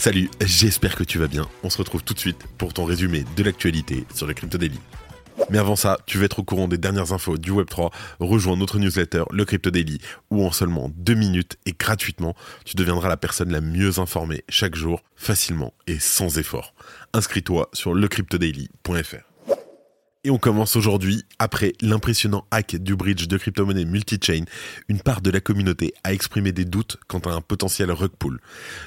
[0.00, 1.46] Salut, j'espère que tu vas bien.
[1.62, 4.80] On se retrouve tout de suite pour ton résumé de l'actualité sur le Crypto Daily.
[5.50, 8.78] Mais avant ça, tu veux être au courant des dernières infos du Web3, rejoins notre
[8.78, 10.00] newsletter, le Crypto Daily,
[10.30, 14.74] où en seulement deux minutes et gratuitement, tu deviendras la personne la mieux informée chaque
[14.74, 16.72] jour, facilement et sans effort.
[17.12, 19.29] Inscris-toi sur lecryptodaily.fr.
[20.22, 24.44] Et on commence aujourd'hui, après l'impressionnant hack du bridge de crypto-monnaie multi-chain,
[24.88, 28.38] une part de la communauté a exprimé des doutes quant à un potentiel rug pull.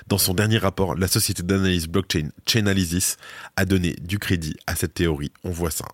[0.05, 3.17] Dans son dernier rapport, la société d'analyse blockchain Chainalysis
[3.55, 5.31] a donné du crédit à cette théorie.
[5.43, 5.85] On voit ça.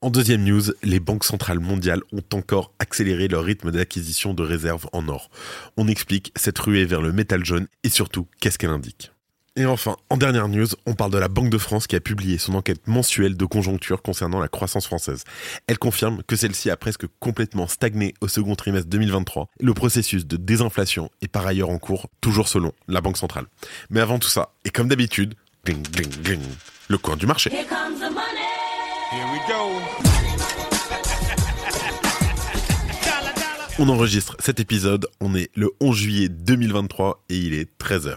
[0.00, 4.88] En deuxième news, les banques centrales mondiales ont encore accéléré leur rythme d'acquisition de réserves
[4.94, 5.28] en or.
[5.76, 9.12] On explique cette ruée vers le métal jaune et surtout qu'est-ce qu'elle indique?
[9.54, 12.38] Et enfin, en dernière news, on parle de la Banque de France qui a publié
[12.38, 15.24] son enquête mensuelle de conjoncture concernant la croissance française.
[15.66, 19.50] Elle confirme que celle-ci a presque complètement stagné au second trimestre 2023.
[19.60, 23.44] Le processus de désinflation est par ailleurs en cours, toujours selon la Banque centrale.
[23.90, 25.34] Mais avant tout ça, et comme d'habitude,
[25.66, 26.40] ding, ding, ding,
[26.88, 27.50] le coin du marché.
[27.52, 28.48] Here comes the money.
[29.12, 29.82] Here we go.
[33.78, 38.16] On enregistre cet épisode, on est le 11 juillet 2023 et il est 13h.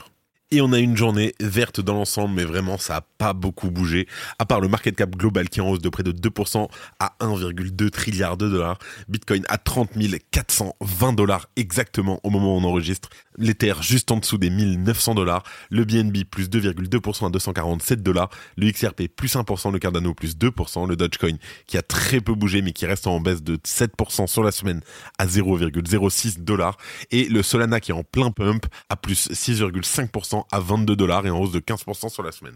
[0.52, 4.08] Et on a une journée verte dans l'ensemble, mais vraiment ça a pas beaucoup bougé,
[4.38, 6.68] à part le market cap global qui est en hausse de près de 2%
[7.00, 9.90] à 1,2 trilliard de dollars, Bitcoin à 30
[10.30, 15.42] 420 dollars exactement au moment où on enregistre, l'Ether juste en dessous des 1900 dollars,
[15.72, 20.88] le BNB plus 2,2% à 247 dollars, le XRP plus 1%, le Cardano plus 2%,
[20.88, 24.44] le Dogecoin qui a très peu bougé mais qui reste en baisse de 7% sur
[24.44, 24.82] la semaine
[25.18, 26.78] à 0,06 dollars,
[27.10, 31.30] et le Solana qui est en plein pump à plus 6,5% à 22 dollars et
[31.30, 32.56] en hausse de 15% sur la semaine.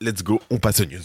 [0.00, 1.02] Let's go, on passe aux news.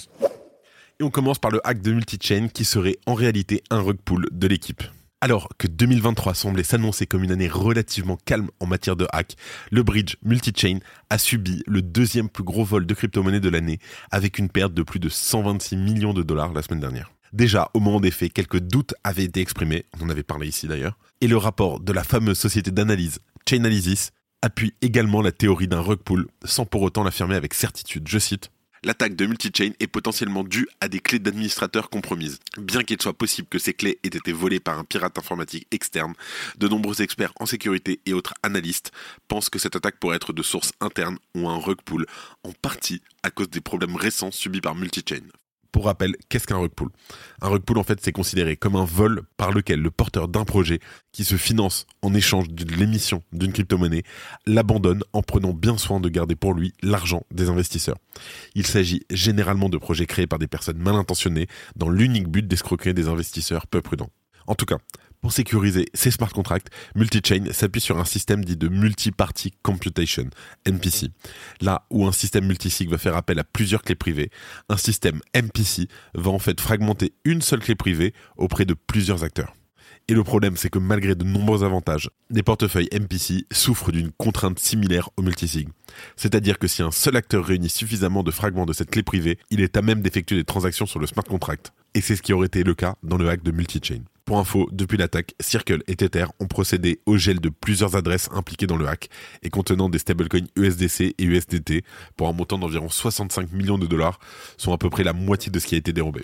[1.00, 4.28] Et on commence par le hack de multi-chain qui serait en réalité un rug pull
[4.32, 4.84] de l'équipe.
[5.22, 9.36] Alors que 2023 semblait s'annoncer comme une année relativement calme en matière de hack,
[9.72, 13.80] le bridge multi-chain a subi le deuxième plus gros vol de crypto-monnaie de l'année
[14.12, 17.10] avec une perte de plus de 126 millions de dollars la semaine dernière.
[17.32, 20.68] Déjà, au moment des faits, quelques doutes avaient été exprimés, on en avait parlé ici
[20.68, 24.12] d'ailleurs, et le rapport de la fameuse société d'analyse Chainalysis
[24.44, 28.08] appuie également la théorie d'un rug pull sans pour autant l'affirmer avec certitude.
[28.10, 28.52] Je cite
[28.84, 32.40] L'attaque de multi-chain est potentiellement due à des clés d'administrateur compromises.
[32.58, 36.14] Bien qu'il soit possible que ces clés aient été volées par un pirate informatique externe,
[36.58, 38.92] de nombreux experts en sécurité et autres analystes
[39.30, 42.06] pensent que cette attaque pourrait être de source interne ou un rug pull,
[42.44, 45.24] en partie à cause des problèmes récents subis par multi-chain.
[45.74, 46.70] Pour rappel, qu'est-ce qu'un rug
[47.42, 50.80] Un rug en fait, c'est considéré comme un vol par lequel le porteur d'un projet
[51.12, 54.04] qui se finance en échange de l'émission d'une crypto-monnaie
[54.46, 57.98] l'abandonne en prenant bien soin de garder pour lui l'argent des investisseurs.
[58.54, 62.94] Il s'agit généralement de projets créés par des personnes mal intentionnées dans l'unique but d'escroquer
[62.94, 64.12] des investisseurs peu prudents.
[64.46, 64.78] En tout cas,
[65.24, 70.26] pour sécuriser ces smart contracts, Multichain s'appuie sur un système dit de Multi-Party Computation,
[70.70, 71.12] MPC.
[71.62, 74.32] Là où un système multisig va faire appel à plusieurs clés privées,
[74.68, 79.54] un système MPC va en fait fragmenter une seule clé privée auprès de plusieurs acteurs.
[80.10, 84.60] Et le problème, c'est que malgré de nombreux avantages, des portefeuilles MPC souffrent d'une contrainte
[84.60, 85.70] similaire au multisig.
[86.18, 89.62] C'est-à-dire que si un seul acteur réunit suffisamment de fragments de cette clé privée, il
[89.62, 91.72] est à même d'effectuer des transactions sur le smart contract.
[91.94, 94.02] Et c'est ce qui aurait été le cas dans le hack de multichain.
[94.26, 98.68] Pour info, depuis l'attaque, Circle et Tether ont procédé au gel de plusieurs adresses impliquées
[98.68, 99.10] dans le hack
[99.42, 101.84] et contenant des stablecoins USDC et USDT
[102.16, 104.20] pour un montant d'environ 65 millions de dollars,
[104.58, 106.22] soit à peu près la moitié de ce qui a été dérobé.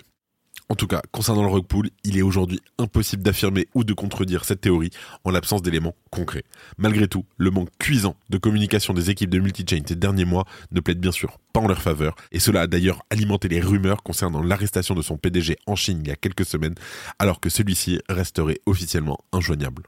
[0.70, 4.44] En tout cas, concernant le rug pull, il est aujourd'hui impossible d'affirmer ou de contredire
[4.44, 4.90] cette théorie
[5.24, 6.44] en l'absence d'éléments concrets.
[6.78, 10.78] Malgré tout, le manque cuisant de communication des équipes de multi-chain ces derniers mois ne
[10.78, 14.44] plaide bien sûr pas en leur faveur, et cela a d'ailleurs alimenté les rumeurs concernant
[14.44, 16.76] l'arrestation de son PDG en Chine il y a quelques semaines,
[17.18, 19.82] alors que celui-ci resterait officiellement injoignable.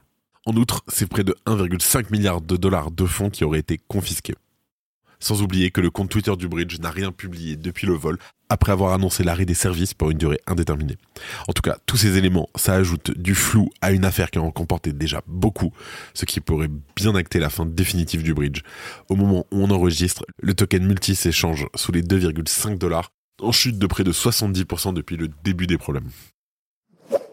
[0.45, 4.35] En outre, c'est près de 1,5 milliard de dollars de fonds qui auraient été confisqués.
[5.23, 8.17] Sans oublier que le compte Twitter du Bridge n'a rien publié depuis le vol,
[8.49, 10.97] après avoir annoncé l'arrêt des services pour une durée indéterminée.
[11.47, 14.51] En tout cas, tous ces éléments, ça ajoute du flou à une affaire qui en
[14.51, 15.71] comportait déjà beaucoup,
[16.13, 16.67] ce qui pourrait
[16.97, 18.63] bien acter la fin définitive du bridge.
[19.07, 23.79] Au moment où on enregistre, le token multi s'échange sous les 2,5 dollars, en chute
[23.79, 26.09] de près de 70% depuis le début des problèmes.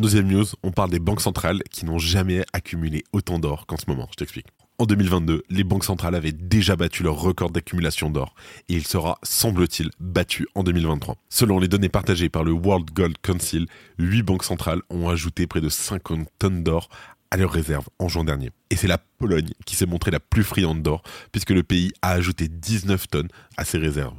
[0.00, 3.76] En deuxième news, on parle des banques centrales qui n'ont jamais accumulé autant d'or qu'en
[3.76, 4.08] ce moment.
[4.10, 4.46] Je t'explique.
[4.78, 8.34] En 2022, les banques centrales avaient déjà battu leur record d'accumulation d'or
[8.70, 11.16] et il sera, semble-t-il, battu en 2023.
[11.28, 13.66] Selon les données partagées par le World Gold Council,
[13.98, 16.88] 8 banques centrales ont ajouté près de 50 tonnes d'or
[17.30, 18.52] à leurs réserves en juin dernier.
[18.70, 22.12] Et c'est la Pologne qui s'est montrée la plus friande d'or puisque le pays a
[22.12, 24.16] ajouté 19 tonnes à ses réserves.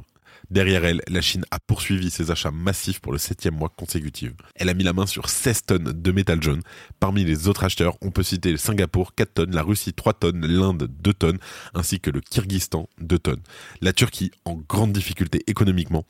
[0.50, 4.32] Derrière elle, la Chine a poursuivi ses achats massifs pour le septième mois consécutif.
[4.54, 6.62] Elle a mis la main sur 16 tonnes de métal jaune.
[7.00, 10.46] Parmi les autres acheteurs, on peut citer le Singapour 4 tonnes, la Russie 3 tonnes,
[10.46, 11.38] l'Inde 2 tonnes,
[11.74, 13.42] ainsi que le Kyrgyzstan 2 tonnes.
[13.80, 16.04] La Turquie, en grande difficulté économiquement,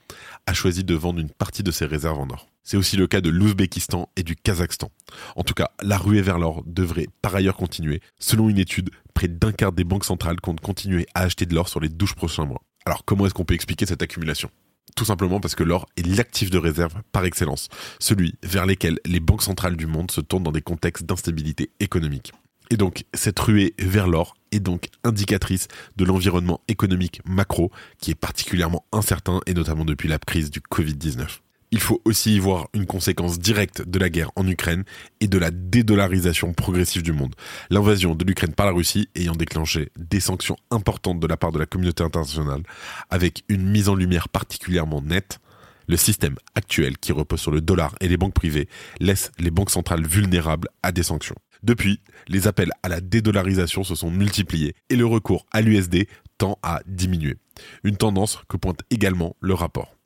[0.46, 2.48] a choisi de vendre une partie de ses réserves en or.
[2.64, 4.90] C'est aussi le cas de l'Ouzbékistan et du Kazakhstan.
[5.34, 8.00] En tout cas, la ruée vers l'or devrait par ailleurs continuer.
[8.20, 11.68] Selon une étude, près d'un quart des banques centrales comptent continuer à acheter de l'or
[11.68, 12.62] sur les 12 prochains mois.
[12.84, 14.50] Alors comment est-ce qu'on peut expliquer cette accumulation?
[14.96, 17.68] Tout simplement parce que l'or est l'actif de réserve par excellence,
[17.98, 22.32] celui vers lequel les banques centrales du monde se tournent dans des contextes d'instabilité économique.
[22.70, 28.16] Et donc cette ruée vers l'or est donc indicatrice de l'environnement économique macro qui est
[28.16, 31.40] particulièrement incertain et notamment depuis la crise du Covid-19
[31.72, 34.84] il faut aussi y voir une conséquence directe de la guerre en Ukraine
[35.20, 37.34] et de la dédollarisation progressive du monde.
[37.70, 41.58] L'invasion de l'Ukraine par la Russie ayant déclenché des sanctions importantes de la part de
[41.58, 42.62] la communauté internationale,
[43.08, 45.40] avec une mise en lumière particulièrement nette,
[45.88, 48.68] le système actuel qui repose sur le dollar et les banques privées
[49.00, 51.36] laisse les banques centrales vulnérables à des sanctions.
[51.62, 56.58] Depuis, les appels à la dédollarisation se sont multipliés et le recours à l'USD tend
[56.62, 57.36] à diminuer.
[57.82, 59.96] Une tendance que pointe également le rapport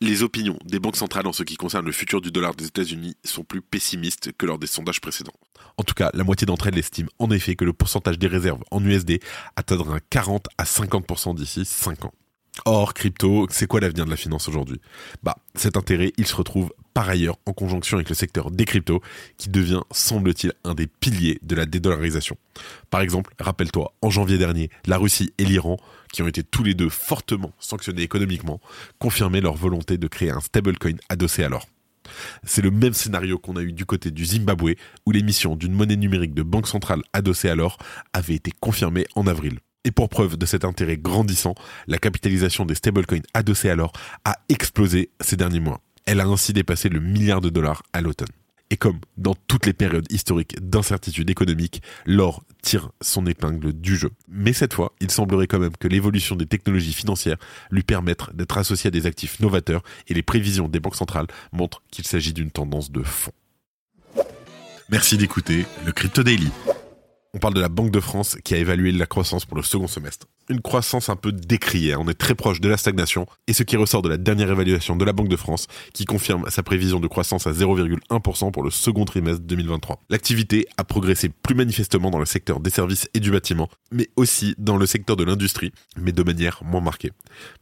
[0.00, 3.16] les opinions des banques centrales en ce qui concerne le futur du dollar des États-Unis
[3.24, 5.32] sont plus pessimistes que lors des sondages précédents.
[5.76, 8.62] En tout cas, la moitié d'entre elles estiment en effet que le pourcentage des réserves
[8.70, 9.20] en USD
[9.56, 12.12] atteindra 40 à 50% d'ici 5 ans.
[12.64, 14.80] Or, crypto, c'est quoi l'avenir de la finance aujourd'hui?
[15.22, 19.00] Bah, cet intérêt, il se retrouve par ailleurs en conjonction avec le secteur des cryptos,
[19.36, 22.36] qui devient, semble-t-il, un des piliers de la dédollarisation.
[22.90, 25.76] Par exemple, rappelle-toi, en janvier dernier, la Russie et l'Iran,
[26.12, 28.60] qui ont été tous les deux fortement sanctionnés économiquement,
[28.98, 31.66] confirmaient leur volonté de créer un stablecoin adossé à l'or.
[32.42, 34.74] C'est le même scénario qu'on a eu du côté du Zimbabwe,
[35.06, 37.78] où l'émission d'une monnaie numérique de banque centrale adossée à l'or
[38.12, 39.60] avait été confirmée en avril.
[39.88, 41.54] Et pour preuve de cet intérêt grandissant,
[41.86, 43.94] la capitalisation des stablecoins adossés à l'or
[44.26, 45.80] a explosé ces derniers mois.
[46.04, 48.28] Elle a ainsi dépassé le milliard de dollars à l'automne.
[48.68, 54.10] Et comme dans toutes les périodes historiques d'incertitude économique, l'or tire son épingle du jeu.
[54.28, 57.38] Mais cette fois, il semblerait quand même que l'évolution des technologies financières
[57.70, 61.82] lui permette d'être associé à des actifs novateurs et les prévisions des banques centrales montrent
[61.90, 63.32] qu'il s'agit d'une tendance de fond.
[64.90, 66.50] Merci d'écouter le Crypto Daily.
[67.34, 69.86] On parle de la Banque de France qui a évalué la croissance pour le second
[69.86, 70.26] semestre.
[70.48, 71.98] Une croissance un peu décriée, hein.
[72.00, 74.96] on est très proche de la stagnation, et ce qui ressort de la dernière évaluation
[74.96, 78.70] de la Banque de France qui confirme sa prévision de croissance à 0,1% pour le
[78.70, 80.00] second trimestre 2023.
[80.08, 84.54] L'activité a progressé plus manifestement dans le secteur des services et du bâtiment, mais aussi
[84.56, 87.12] dans le secteur de l'industrie, mais de manière moins marquée.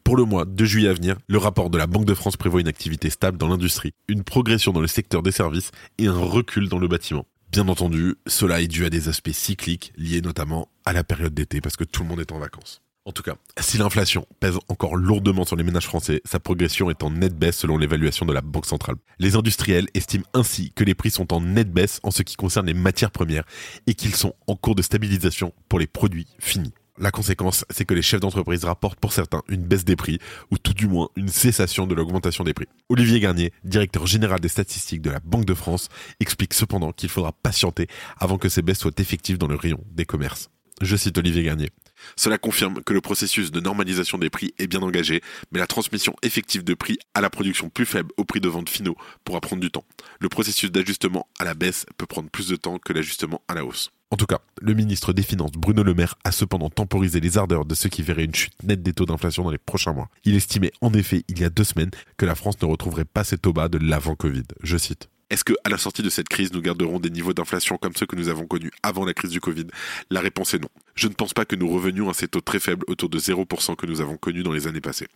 [0.05, 2.61] Pour le mois de juillet à venir, le rapport de la Banque de France prévoit
[2.61, 6.69] une activité stable dans l'industrie, une progression dans le secteur des services et un recul
[6.69, 7.27] dans le bâtiment.
[7.57, 11.63] Bien entendu, cela est dû à des aspects cycliques liés notamment à la période d'été
[11.63, 12.83] parce que tout le monde est en vacances.
[13.07, 17.03] En tout cas, si l'inflation pèse encore lourdement sur les ménages français, sa progression est
[17.03, 18.97] en nette baisse selon l'évaluation de la Banque centrale.
[19.19, 22.67] Les industriels estiment ainsi que les prix sont en nette baisse en ce qui concerne
[22.67, 23.45] les matières premières
[23.87, 26.75] et qu'ils sont en cours de stabilisation pour les produits finis.
[26.99, 30.19] La conséquence, c'est que les chefs d'entreprise rapportent pour certains une baisse des prix,
[30.51, 32.67] ou tout du moins une cessation de l'augmentation des prix.
[32.89, 35.89] Olivier Garnier, directeur général des statistiques de la Banque de France,
[36.21, 37.87] explique cependant qu'il faudra patienter
[38.19, 40.49] avant que ces baisses soient effectives dans le rayon des commerces.
[40.81, 41.71] Je cite Olivier Garnier.
[42.17, 46.15] Cela confirme que le processus de normalisation des prix est bien engagé, mais la transmission
[46.23, 49.63] effective de prix à la production plus faible au prix de vente finaux pourra prendre
[49.63, 49.85] du temps.
[50.21, 53.65] Le processus d'ajustement à la baisse peut prendre plus de temps que l'ajustement à la
[53.65, 53.91] hausse.
[54.13, 57.65] En tout cas, le ministre des Finances Bruno Le Maire a cependant temporisé les ardeurs
[57.65, 60.09] de ceux qui verraient une chute nette des taux d'inflation dans les prochains mois.
[60.25, 63.25] Il estimait en effet il y a deux semaines que la France ne retrouverait pas
[63.25, 64.45] ses taux bas de l'avant-Covid.
[64.63, 65.09] Je cite.
[65.29, 68.07] Est-ce que à la sortie de cette crise, nous garderons des niveaux d'inflation comme ceux
[68.07, 69.67] que nous avons connus avant la crise du Covid?
[70.09, 70.69] La réponse est non.
[70.95, 73.75] Je ne pense pas que nous revenions à ces taux très faibles autour de 0%
[73.75, 75.09] que nous avons connus dans les années passées.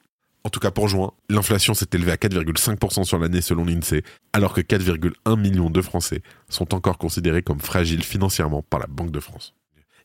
[0.43, 4.55] En tout cas pour juin, l'inflation s'est élevée à 4,5% sur l'année selon l'INSEE, alors
[4.55, 9.21] que 4,1 millions de Français sont encore considérés comme fragiles financièrement par la Banque de
[9.21, 9.55] France.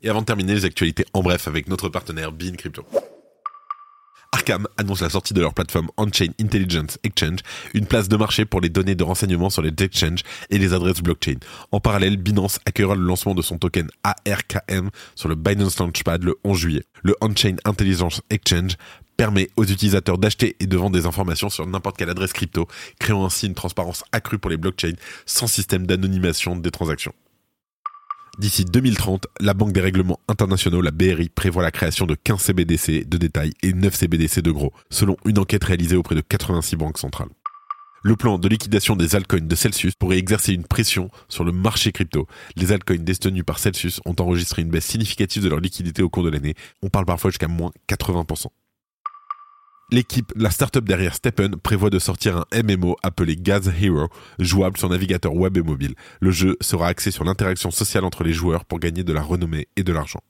[0.01, 2.85] Et avant de terminer, les actualités en bref avec notre partenaire Bean Crypto.
[4.35, 7.39] Arkham annonce la sortie de leur plateforme On-Chain Intelligence Exchange,
[7.73, 10.99] une place de marché pour les données de renseignement sur les exchanges et les adresses
[10.99, 11.37] blockchain.
[11.71, 16.35] En parallèle, Binance accueillera le lancement de son token ARKM sur le Binance Launchpad le
[16.43, 16.83] 11 juillet.
[17.01, 18.75] Le On-Chain Intelligence Exchange
[19.15, 22.67] permet aux utilisateurs d'acheter et de vendre des informations sur n'importe quelle adresse crypto,
[22.99, 27.13] créant ainsi une transparence accrue pour les blockchains sans système d'anonymisation des transactions.
[28.37, 33.05] D'ici 2030, la Banque des règlements internationaux, la BRI, prévoit la création de 15 CBDC
[33.07, 36.97] de détail et 9 CBDC de gros, selon une enquête réalisée auprès de 86 banques
[36.97, 37.29] centrales.
[38.03, 41.93] Le plan de liquidation des altcoins de Celsius pourrait exercer une pression sur le marché
[41.93, 42.27] crypto.
[42.57, 46.23] Les altcoins détenus par Celsius ont enregistré une baisse significative de leur liquidité au cours
[46.23, 46.55] de l'année.
[46.83, 48.47] On parle parfois jusqu'à moins 80%.
[49.91, 54.07] L'équipe, la startup derrière Steppen, prévoit de sortir un MMO appelé Gaz Hero,
[54.39, 55.93] jouable sur navigateur web et mobile.
[56.21, 59.67] Le jeu sera axé sur l'interaction sociale entre les joueurs pour gagner de la renommée
[59.75, 60.21] et de l'argent.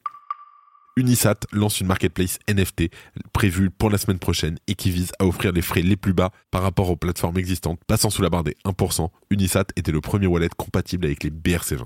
[0.98, 2.90] Unisat lance une marketplace NFT
[3.34, 6.32] prévue pour la semaine prochaine et qui vise à offrir les frais les plus bas
[6.52, 9.10] par rapport aux plateformes existantes, passant sous la barre des 1%.
[9.30, 11.86] Unisat était le premier wallet compatible avec les BRC20.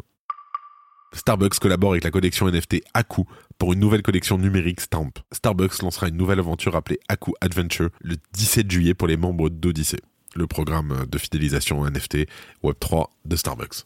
[1.13, 3.23] Starbucks collabore avec la collection NFT Aku
[3.57, 5.11] pour une nouvelle collection numérique Stamp.
[5.31, 9.99] Starbucks lancera une nouvelle aventure appelée Aku Adventure le 17 juillet pour les membres d'Odyssey,
[10.35, 12.27] le programme de fidélisation NFT
[12.63, 13.85] Web3 de Starbucks.